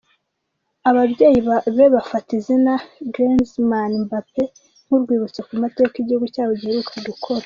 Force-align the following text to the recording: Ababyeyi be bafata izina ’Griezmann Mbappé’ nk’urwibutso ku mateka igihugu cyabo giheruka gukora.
Ababyeyi 0.89 1.39
be 1.77 1.85
bafata 1.95 2.29
izina 2.39 2.73
’Griezmann 3.13 3.91
Mbappé’ 4.03 4.43
nk’urwibutso 4.85 5.39
ku 5.47 5.53
mateka 5.61 5.93
igihugu 5.97 6.25
cyabo 6.35 6.53
giheruka 6.61 6.95
gukora. 7.09 7.39